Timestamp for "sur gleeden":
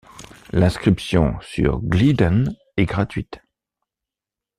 1.41-2.55